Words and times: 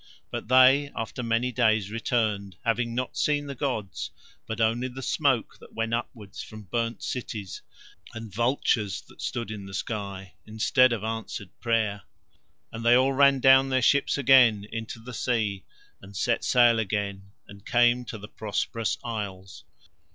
But 0.31 0.47
they 0.47 0.91
after 0.95 1.21
many 1.21 1.51
days 1.51 1.91
returned, 1.91 2.55
having 2.65 2.95
not 2.95 3.15
seen 3.15 3.45
the 3.45 3.53
gods 3.53 4.09
but 4.47 4.59
only 4.59 4.87
the 4.87 5.03
smoke 5.03 5.59
that 5.59 5.75
went 5.75 5.93
upward 5.93 6.35
from 6.35 6.63
burned 6.63 7.03
cities, 7.03 7.61
and 8.15 8.33
vultures 8.33 9.01
that 9.03 9.21
stood 9.21 9.51
in 9.51 9.67
the 9.67 9.75
sky 9.75 10.33
instead 10.43 10.91
of 10.91 11.03
answered 11.03 11.51
prayer. 11.59 12.01
And 12.71 12.83
they 12.83 12.95
all 12.95 13.13
ran 13.13 13.41
down 13.41 13.69
their 13.69 13.79
ships 13.83 14.17
again 14.17 14.65
into 14.71 14.97
the 14.99 15.13
sea, 15.13 15.65
and 16.01 16.17
set 16.17 16.43
sail 16.43 16.79
again 16.79 17.33
and 17.47 17.63
came 17.63 18.03
to 18.05 18.17
the 18.17 18.27
Prosperous 18.27 18.97
Isles. 19.03 19.65